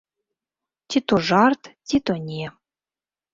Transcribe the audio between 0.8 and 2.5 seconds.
Ці то жарт, ці то не.